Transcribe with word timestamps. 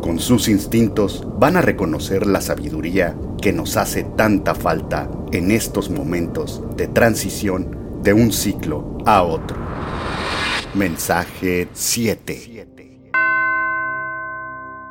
con 0.00 0.18
sus 0.18 0.48
instintos 0.48 1.26
van 1.38 1.56
a 1.56 1.62
reconocer 1.62 2.26
la 2.26 2.40
sabiduría 2.40 3.16
que 3.40 3.52
nos 3.52 3.76
hace 3.76 4.04
tanta 4.16 4.54
falta 4.54 5.10
en 5.32 5.50
estos 5.50 5.90
momentos 5.90 6.62
de 6.76 6.88
transición 6.88 8.00
de 8.02 8.12
un 8.12 8.32
ciclo 8.32 8.98
a 9.04 9.22
otro. 9.22 9.56
Mensaje 10.74 11.68
7. 11.72 12.66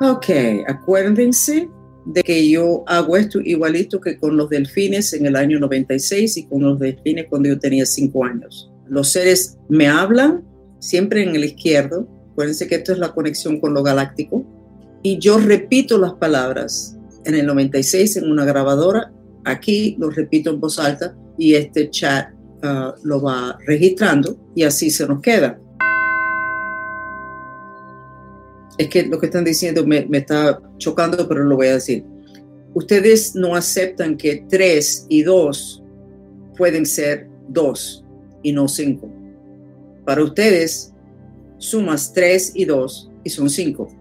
Ok, 0.00 0.26
acuérdense 0.66 1.68
de 2.04 2.22
que 2.22 2.48
yo 2.48 2.84
hago 2.86 3.16
esto 3.16 3.40
igualito 3.40 4.00
que 4.00 4.18
con 4.18 4.36
los 4.36 4.48
delfines 4.48 5.12
en 5.12 5.26
el 5.26 5.36
año 5.36 5.58
96 5.58 6.36
y 6.36 6.46
con 6.46 6.62
los 6.62 6.78
delfines 6.78 7.26
cuando 7.28 7.48
yo 7.48 7.58
tenía 7.58 7.84
5 7.84 8.24
años. 8.24 8.70
Los 8.86 9.08
seres 9.08 9.58
me 9.68 9.88
hablan 9.88 10.44
siempre 10.78 11.22
en 11.22 11.34
el 11.34 11.44
izquierdo. 11.44 12.08
Acuérdense 12.32 12.68
que 12.68 12.76
esto 12.76 12.92
es 12.92 12.98
la 12.98 13.12
conexión 13.12 13.60
con 13.60 13.74
lo 13.74 13.82
galáctico 13.82 14.46
y 15.02 15.18
yo 15.18 15.38
repito 15.38 15.98
las 15.98 16.14
palabras 16.14 16.96
en 17.24 17.34
el 17.34 17.46
96 17.46 18.16
en 18.16 18.30
una 18.30 18.44
grabadora, 18.44 19.12
aquí 19.44 19.96
lo 19.98 20.10
repito 20.10 20.50
en 20.50 20.60
voz 20.60 20.78
alta 20.78 21.16
y 21.36 21.54
este 21.54 21.90
chat 21.90 22.32
uh, 22.62 22.92
lo 23.04 23.22
va 23.22 23.58
registrando 23.66 24.36
y 24.54 24.64
así 24.64 24.90
se 24.90 25.06
nos 25.06 25.20
queda. 25.20 25.60
Es 28.76 28.88
que 28.88 29.04
lo 29.04 29.18
que 29.18 29.26
están 29.26 29.44
diciendo 29.44 29.86
me, 29.86 30.06
me 30.06 30.18
está 30.18 30.60
chocando, 30.78 31.28
pero 31.28 31.44
lo 31.44 31.56
voy 31.56 31.68
a 31.68 31.74
decir. 31.74 32.04
Ustedes 32.74 33.34
no 33.34 33.54
aceptan 33.56 34.16
que 34.16 34.44
3 34.48 35.06
y 35.08 35.22
2 35.22 35.82
pueden 36.56 36.86
ser 36.86 37.28
2 37.48 38.04
y 38.42 38.52
no 38.52 38.68
5. 38.68 39.10
Para 40.04 40.22
ustedes, 40.22 40.92
sumas 41.58 42.12
3 42.12 42.52
y 42.54 42.64
2 42.64 43.10
y 43.24 43.30
son 43.30 43.50
5 43.50 43.98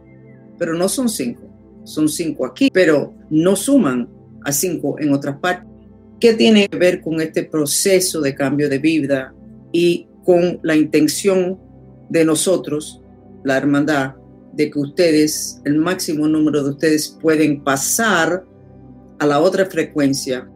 pero 0.57 0.73
no 0.73 0.89
son 0.89 1.09
cinco, 1.09 1.43
son 1.83 2.09
cinco 2.09 2.45
aquí, 2.45 2.69
pero 2.71 3.13
no 3.29 3.55
suman 3.55 4.09
a 4.43 4.51
cinco 4.51 4.99
en 4.99 5.13
otras 5.13 5.37
partes. 5.39 5.67
¿Qué 6.19 6.33
tiene 6.33 6.67
que 6.67 6.77
ver 6.77 7.01
con 7.01 7.21
este 7.21 7.43
proceso 7.43 8.21
de 8.21 8.33
cambio 8.33 8.69
de 8.69 8.79
vida 8.79 9.33
y 9.71 10.07
con 10.25 10.59
la 10.63 10.75
intención 10.75 11.59
de 12.09 12.25
nosotros, 12.25 13.01
la 13.43 13.57
hermandad, 13.57 14.15
de 14.53 14.71
que 14.71 14.79
ustedes, 14.79 15.61
el 15.65 15.77
máximo 15.77 16.27
número 16.27 16.63
de 16.63 16.71
ustedes 16.71 17.15
pueden 17.21 17.63
pasar 17.63 18.43
a 19.19 19.25
la 19.25 19.39
otra 19.39 19.67
frecuencia, 19.67 20.49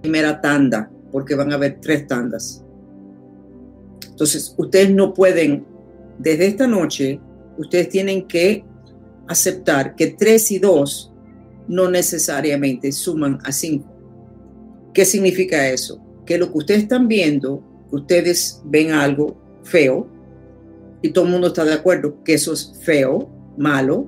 primera 0.00 0.40
tanda, 0.40 0.90
porque 1.10 1.34
van 1.34 1.52
a 1.52 1.56
haber 1.56 1.78
tres 1.80 2.06
tandas. 2.06 2.64
Entonces, 4.08 4.54
ustedes 4.56 4.90
no 4.90 5.12
pueden, 5.12 5.66
desde 6.18 6.46
esta 6.46 6.66
noche, 6.66 7.20
ustedes 7.58 7.90
tienen 7.90 8.26
que 8.26 8.64
aceptar 9.32 9.96
que 9.96 10.08
3 10.08 10.52
y 10.52 10.58
2 10.58 11.12
no 11.68 11.90
necesariamente 11.90 12.92
suman 12.92 13.38
a 13.44 13.52
5. 13.52 13.84
¿Qué 14.94 15.04
significa 15.04 15.68
eso? 15.68 16.00
Que 16.26 16.38
lo 16.38 16.52
que 16.52 16.58
ustedes 16.58 16.82
están 16.82 17.08
viendo, 17.08 17.62
ustedes 17.90 18.60
ven 18.64 18.92
algo 18.92 19.36
feo 19.62 20.08
y 21.02 21.10
todo 21.10 21.24
el 21.24 21.30
mundo 21.30 21.48
está 21.48 21.64
de 21.64 21.72
acuerdo 21.72 22.22
que 22.24 22.34
eso 22.34 22.52
es 22.52 22.74
feo, 22.82 23.28
malo, 23.56 24.06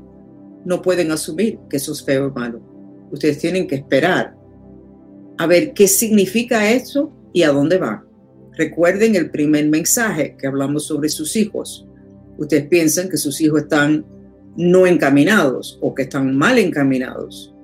no 0.65 0.81
pueden 0.81 1.11
asumir 1.11 1.59
que 1.69 1.77
eso 1.77 1.93
es 1.93 2.03
feo 2.05 2.29
o 2.29 2.31
malo. 2.31 2.61
Ustedes 3.11 3.39
tienen 3.39 3.67
que 3.67 3.77
esperar 3.77 4.37
a 5.39 5.47
ver 5.47 5.73
qué 5.75 5.89
significa 5.89 6.71
eso 6.71 7.13
y 7.33 7.43
a 7.43 7.51
dónde 7.51 7.79
va. 7.79 8.05
Recuerden 8.53 9.17
el 9.17 9.31
primer 9.31 9.69
mensaje 9.69 10.37
que 10.39 10.47
hablamos 10.47 10.87
sobre 10.87 11.09
sus 11.09 11.35
hijos. 11.37 11.87
Ustedes 12.39 12.67
piensan 12.69 13.09
que 13.09 13.17
sus 13.17 13.41
hijos 13.41 13.63
están 13.63 14.07
no 14.57 14.87
encaminados 14.87 15.79
o 15.81 15.95
que 15.95 16.03
están 16.03 16.37
mal 16.37 16.59
encaminados. 16.59 17.55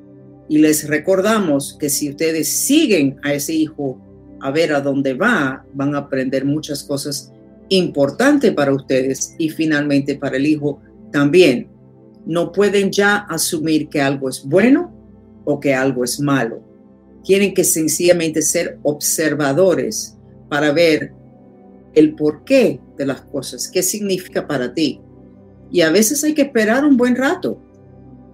Y 0.48 0.58
les 0.58 0.88
recordamos 0.88 1.76
que 1.78 1.88
si 1.88 2.10
ustedes 2.10 2.48
siguen 2.48 3.18
a 3.22 3.32
ese 3.32 3.54
hijo 3.54 4.00
a 4.40 4.50
ver 4.50 4.72
a 4.72 4.80
dónde 4.80 5.14
va, 5.14 5.64
van 5.74 5.94
a 5.94 5.98
aprender 5.98 6.44
muchas 6.44 6.82
cosas 6.82 7.32
importantes 7.68 8.52
para 8.52 8.74
ustedes 8.74 9.34
y 9.38 9.48
finalmente 9.50 10.16
para 10.16 10.36
el 10.36 10.46
hijo 10.46 10.80
también. 11.12 11.68
No 12.26 12.52
pueden 12.52 12.90
ya 12.90 13.16
asumir 13.16 13.88
que 13.88 14.00
algo 14.00 14.28
es 14.28 14.44
bueno 14.44 14.92
o 15.44 15.60
que 15.60 15.74
algo 15.74 16.04
es 16.04 16.20
malo. 16.20 16.62
Tienen 17.24 17.54
que 17.54 17.64
sencillamente 17.64 18.42
ser 18.42 18.78
observadores 18.82 20.16
para 20.48 20.72
ver 20.72 21.12
el 21.94 22.14
porqué 22.14 22.80
de 22.96 23.06
las 23.06 23.22
cosas, 23.22 23.68
qué 23.68 23.82
significa 23.82 24.46
para 24.46 24.72
ti, 24.72 25.00
y 25.70 25.82
a 25.82 25.91
veces 25.91 26.22
hay 26.25 26.34
que 26.34 26.42
esperar 26.42 26.84
un 26.84 26.97
buen 26.97 27.16
rato, 27.16 27.60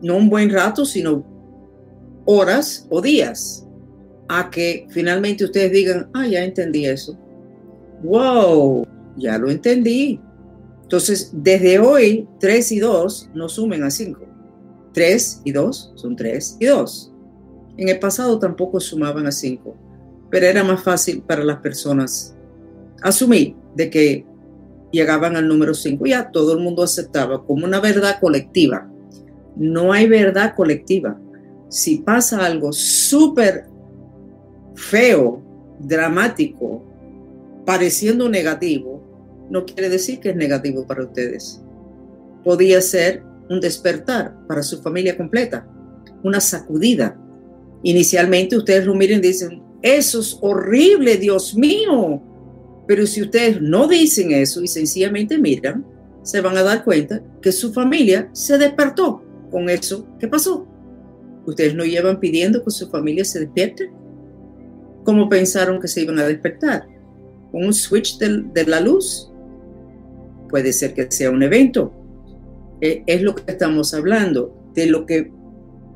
no 0.02 0.16
un 0.16 0.28
buen 0.28 0.50
rato, 0.50 0.84
sino 0.84 1.24
horas 2.24 2.86
o 2.91 3.00
días, 3.00 3.66
a 4.28 4.50
que 4.50 4.86
finalmente 4.91 5.44
ustedes 5.44 5.72
digan, 5.72 6.10
ah, 6.14 6.26
ya 6.26 6.44
entendí 6.44 6.86
eso. 6.86 7.19
Wow, 8.02 8.86
ya 9.16 9.38
lo 9.38 9.50
entendí. 9.50 10.20
Entonces, 10.82 11.30
desde 11.32 11.78
hoy, 11.78 12.28
3 12.41 12.72
y 12.72 12.78
2 12.78 13.30
no 13.34 13.48
sumen 13.48 13.82
a 13.82 13.91
5. 13.91 14.20
3 14.92 15.42
y 15.44 15.53
2 15.53 15.92
son 15.94 16.16
3 16.16 16.56
y 16.60 16.66
2. 16.66 17.12
En 17.76 17.88
el 17.88 17.98
pasado 17.98 18.38
tampoco 18.38 18.80
sumaban 18.80 19.26
a 19.26 19.32
5, 19.32 19.76
pero 20.30 20.47
era 20.47 20.64
más 20.64 20.82
fácil 20.82 21.22
para 21.22 21.44
las 21.44 21.58
personas 21.58 22.34
asumir 23.03 23.54
de 23.74 23.91
que 23.91 24.26
llegaban 24.96 25.36
al 25.36 25.46
número 25.46 25.74
5, 25.74 26.06
ya 26.06 26.30
todo 26.30 26.54
el 26.54 26.60
mundo 26.60 26.82
aceptaba 26.82 27.44
como 27.44 27.66
una 27.66 27.80
verdad 27.80 28.18
colectiva. 28.20 28.90
No 29.54 29.92
hay 29.92 30.08
verdad 30.08 30.54
colectiva. 30.56 31.18
Si 31.68 31.98
pasa 31.98 32.44
algo 32.44 32.72
súper 32.72 33.66
feo, 34.74 35.42
dramático, 35.78 36.82
pareciendo 37.64 38.28
negativo, 38.28 39.02
no 39.50 39.64
quiere 39.64 39.88
decir 39.88 40.20
que 40.20 40.30
es 40.30 40.36
negativo 40.36 40.86
para 40.86 41.04
ustedes. 41.04 41.62
Podía 42.44 42.80
ser 42.80 43.22
un 43.48 43.60
despertar 43.60 44.34
para 44.46 44.62
su 44.62 44.80
familia 44.82 45.16
completa, 45.16 45.68
una 46.22 46.40
sacudida. 46.40 47.18
Inicialmente 47.82 48.56
ustedes 48.56 48.86
lo 48.86 48.94
miren 48.94 49.18
y 49.18 49.28
dicen, 49.28 49.62
eso 49.82 50.20
es 50.20 50.38
horrible, 50.40 51.16
Dios 51.16 51.54
mío, 51.54 52.22
pero 52.86 53.06
si 53.06 53.22
ustedes 53.22 53.60
no 53.60 53.88
dicen 53.88 54.32
eso 54.32 54.62
y 54.62 54.69
sencillamente 54.69 55.38
miran, 55.38 55.84
se 56.22 56.41
van 56.41 56.56
a 56.56 56.62
dar 56.62 56.84
cuenta 56.84 57.22
que 57.41 57.52
su 57.52 57.72
familia 57.72 58.28
se 58.32 58.58
despertó 58.58 59.22
con 59.50 59.69
eso 59.70 60.06
que 60.19 60.28
pasó. 60.28 60.66
Ustedes 61.47 61.74
no 61.74 61.84
llevan 61.84 62.19
pidiendo 62.19 62.64
que 62.64 62.70
su 62.70 62.88
familia 62.88 63.24
se 63.24 63.41
despierte. 63.41 63.91
¿Cómo 65.04 65.28
pensaron 65.28 65.80
que 65.80 65.86
se 65.86 66.02
iban 66.02 66.19
a 66.19 66.26
despertar? 66.26 66.86
¿Con 67.52 67.64
un 67.64 67.72
switch 67.72 68.19
de, 68.19 68.64
la 68.66 68.80
luz? 68.80 69.30
Puede 70.48 70.72
ser 70.72 70.94
que 70.94 71.10
sea 71.10 71.30
un 71.30 71.42
evento. 71.44 71.92
Eh, 72.80 73.04
es 73.06 73.22
lo 73.22 73.34
que 73.34 73.50
estamos 73.53 73.94
hablando, 73.94 74.70
de 74.74 74.86
lo 74.86 75.06
que 75.06 75.32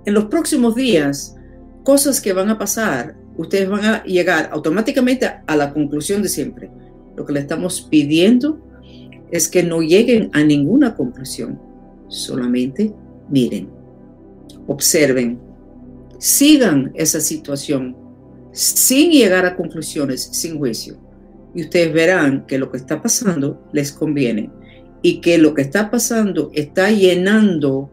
en 0.06 0.14
los 0.14 0.26
próximos 0.26 0.76
días, 0.76 1.36
cosas 1.82 2.20
que 2.20 2.32
van 2.32 2.48
a 2.48 2.58
pasar, 2.58 3.16
ustedes 3.36 3.68
van 3.68 3.84
a 3.84 4.04
llegar 4.04 4.48
automáticamente 4.52 5.26
a 5.46 5.56
la 5.56 5.72
conclusión 5.72 6.22
de 6.22 6.28
siempre. 6.28 6.70
Lo 7.16 7.24
que 7.26 7.32
le 7.32 7.40
estamos 7.40 7.82
pidiendo 7.82 8.60
es 9.30 9.48
que 9.48 9.62
no 9.62 9.80
lleguen 9.80 10.30
a 10.32 10.42
ninguna 10.42 10.94
conclusión, 10.94 11.58
solamente 12.08 12.92
miren, 13.28 13.68
observen, 14.66 15.38
sigan 16.18 16.92
esa 16.94 17.20
situación 17.20 17.96
sin 18.52 19.10
llegar 19.12 19.46
a 19.46 19.56
conclusiones, 19.56 20.22
sin 20.32 20.58
juicio. 20.58 20.96
Y 21.54 21.62
ustedes 21.62 21.92
verán 21.92 22.46
que 22.46 22.58
lo 22.58 22.70
que 22.70 22.76
está 22.76 23.02
pasando 23.02 23.62
les 23.72 23.92
conviene 23.92 24.50
y 25.02 25.20
que 25.20 25.38
lo 25.38 25.54
que 25.54 25.62
está 25.62 25.90
pasando 25.90 26.50
está 26.54 26.90
llenando 26.90 27.90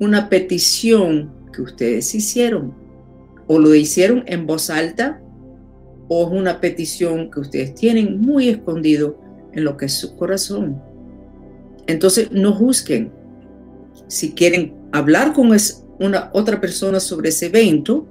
una 0.00 0.28
petición 0.28 1.32
que 1.52 1.62
ustedes 1.62 2.14
hicieron 2.14 2.74
o 3.46 3.58
lo 3.58 3.74
hicieron 3.74 4.24
en 4.26 4.46
voz 4.46 4.70
alta 4.70 5.21
o 6.14 6.26
una 6.26 6.60
petición 6.60 7.30
que 7.30 7.40
ustedes 7.40 7.74
tienen 7.74 8.20
muy 8.20 8.50
escondido 8.50 9.18
en 9.54 9.64
lo 9.64 9.78
que 9.78 9.86
es 9.86 9.94
su 9.94 10.14
corazón. 10.14 10.78
Entonces, 11.86 12.30
no 12.30 12.52
juzguen. 12.52 13.10
Si 14.08 14.32
quieren 14.32 14.74
hablar 14.92 15.32
con, 15.32 15.56
una 15.98 16.30
otra 16.34 16.60
persona 16.60 17.00
sobre 17.00 17.30
ese 17.30 17.46
evento, 17.46 18.06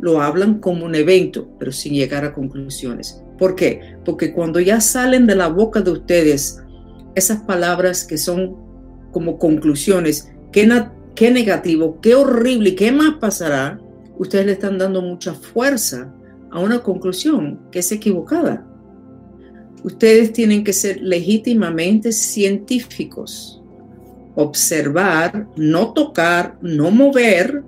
lo 0.00 0.22
hablan 0.22 0.58
como 0.58 0.86
un 0.86 0.94
evento, 0.94 1.46
pero 1.58 1.70
sin 1.70 1.92
llegar 1.92 2.24
a 2.24 2.32
conclusiones. 2.32 3.22
¿Por 3.38 3.54
qué? 3.54 3.98
Porque 4.06 4.32
cuando 4.32 4.58
ya 4.58 4.80
salen 4.80 5.26
de 5.26 5.34
la 5.34 5.48
boca 5.48 5.82
de 5.82 5.90
ustedes 5.90 6.62
esas 7.14 7.42
palabras 7.42 8.04
que 8.04 8.16
son 8.16 8.56
como 9.12 9.38
conclusiones, 9.38 10.32
qué, 10.50 10.66
qué 11.14 11.30
negativo, 11.30 12.00
qué 12.00 12.14
horrible, 12.14 12.74
qué 12.74 12.90
más 12.90 13.16
pasará, 13.20 13.78
ustedes 14.18 14.46
le 14.46 14.52
están 14.52 14.78
dando 14.78 15.02
mucha 15.02 15.34
fuerza 15.34 16.10
a 16.54 16.60
una 16.60 16.84
conclusión 16.84 17.58
que 17.72 17.80
es 17.80 17.90
equivocada. 17.90 18.64
Ustedes 19.82 20.32
tienen 20.32 20.62
que 20.62 20.72
ser 20.72 21.00
legítimamente 21.00 22.12
científicos, 22.12 23.60
observar, 24.36 25.48
no 25.56 25.92
tocar, 25.92 26.56
no 26.62 26.92
mover 26.92 27.64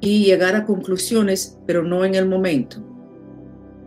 y 0.00 0.24
llegar 0.24 0.56
a 0.56 0.64
conclusiones, 0.64 1.58
pero 1.64 1.84
no 1.84 2.04
en 2.04 2.16
el 2.16 2.26
momento, 2.26 2.84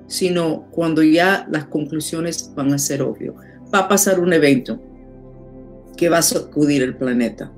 sino 0.08 0.66
cuando 0.72 1.04
ya 1.04 1.46
las 1.52 1.66
conclusiones 1.66 2.54
van 2.56 2.74
a 2.74 2.78
ser 2.78 3.02
obvias. 3.02 3.36
Va 3.74 3.80
a 3.80 3.90
pasar 3.90 4.22
un 4.22 4.32
evento 4.32 4.80
que 5.98 6.08
va 6.08 6.20
a 6.20 6.22
sacudir 6.22 6.84
el 6.84 6.96
planeta. 6.96 7.52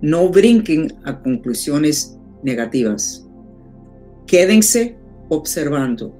No 0.00 0.28
brinquen 0.28 0.94
a 1.02 1.20
conclusiones 1.20 2.16
negativas. 2.44 3.26
Quédense 4.24 4.96
observando 5.28 6.12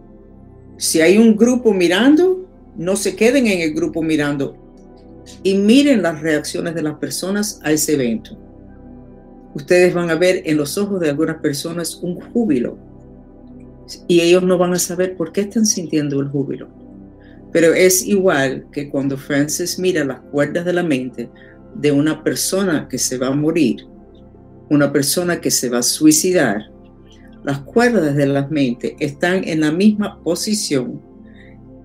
si 0.79 1.01
hay 1.01 1.19
un 1.19 1.37
grupo 1.37 1.75
mirando, 1.75 2.47
no 2.77 2.95
se 2.95 3.17
queden 3.17 3.49
en 3.49 3.61
el 3.63 3.75
grupo 3.75 4.01
mirando 4.01 4.57
y 5.43 5.55
miren 5.55 6.03
las 6.03 6.21
reacciones 6.21 6.75
de 6.77 6.83
las 6.83 6.95
personas 6.99 7.61
a 7.65 7.73
ese 7.73 7.95
evento. 7.95 8.39
Ustedes 9.55 9.93
van 9.93 10.09
a 10.09 10.15
ver 10.15 10.43
en 10.45 10.57
los 10.57 10.79
ojos 10.79 11.01
de 11.01 11.11
algunas 11.11 11.39
personas 11.39 11.97
un 12.01 12.21
júbilo 12.21 12.79
y 14.07 14.21
ellos 14.21 14.45
no 14.45 14.57
van 14.57 14.73
a 14.73 14.79
saber 14.79 15.17
por 15.17 15.33
qué 15.33 15.41
están 15.43 15.67
sintiendo 15.67 16.21
el 16.21 16.29
júbilo. 16.29 16.69
Pero 17.51 17.75
es 17.75 18.07
igual 18.07 18.67
que 18.71 18.89
cuando 18.89 19.17
Francis 19.17 19.81
mira 19.81 20.05
las 20.05 20.21
cuerdas 20.21 20.65
de 20.65 20.75
la 20.75 20.85
mente 20.85 21.29
de 21.75 21.91
una 21.91 22.23
persona 22.23 22.87
que 22.89 22.99
se 22.99 23.19
va 23.19 23.29
a 23.29 23.35
morir, 23.35 23.85
una 24.71 24.93
persona 24.93 25.41
que 25.41 25.51
se 25.51 25.69
va 25.69 25.79
a 25.79 25.83
suicidar, 25.83 26.71
las 27.45 27.61
cuerdas 27.61 28.15
de 28.15 28.27
la 28.27 28.47
mente 28.49 28.97
están 29.01 29.43
en 29.45 29.61
la 29.61 29.73
misma 29.73 30.23
posición 30.23 31.01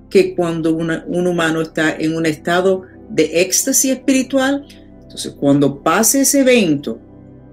que 0.10 0.36
cuando 0.36 0.76
un 0.76 1.28
humano 1.28 1.62
está 1.62 1.96
en 1.96 2.16
un 2.16 2.26
estado 2.26 2.84
de 3.10 3.42
éxtasis 3.42 3.94
espiritual. 3.94 4.66
Entonces, 5.02 5.34
cuando 5.40 5.82
pase 5.82 6.22
ese 6.22 6.42
evento, 6.42 7.00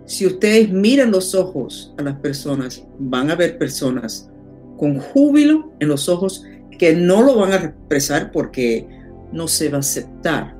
si 0.04 0.26
ustedes 0.26 0.70
miran 0.70 1.10
los 1.10 1.34
ojos 1.34 1.94
a 1.96 2.02
las 2.02 2.16
personas, 2.16 2.84
van 2.98 3.30
a 3.30 3.34
ver 3.34 3.56
personas 3.58 4.28
con 4.76 4.98
júbilo 4.98 5.72
en 5.80 5.88
los 5.88 6.08
ojos 6.08 6.44
que 6.78 6.94
no 6.94 7.22
lo 7.22 7.36
van 7.36 7.52
a 7.52 7.56
expresar 7.56 8.32
porque 8.32 8.86
no 9.32 9.46
se 9.46 9.68
va 9.68 9.76
a 9.76 9.80
aceptar. 9.80 10.56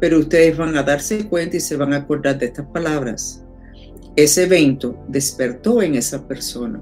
Pero 0.00 0.20
ustedes 0.20 0.56
van 0.56 0.76
a 0.76 0.82
darse 0.82 1.28
cuenta 1.28 1.56
y 1.56 1.60
se 1.60 1.76
van 1.76 1.92
a 1.92 1.98
acordar 1.98 2.38
de 2.38 2.46
estas 2.46 2.66
palabras. 2.66 3.41
Ese 4.16 4.44
evento 4.44 4.96
despertó 5.08 5.80
en 5.82 5.94
esa 5.94 6.26
persona 6.28 6.80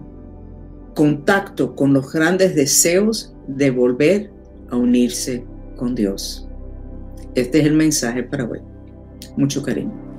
contacto 0.95 1.77
con 1.77 1.93
los 1.93 2.13
grandes 2.13 2.55
deseos 2.55 3.33
de 3.47 3.71
volver 3.71 4.31
a 4.71 4.77
unirse 4.77 5.45
con 5.77 5.95
Dios. 5.95 6.49
Este 7.35 7.61
es 7.61 7.67
el 7.67 7.75
mensaje 7.75 8.25
para 8.25 8.45
hoy. 8.45 8.61
Mucho 9.37 9.63
cariño. 9.63 10.10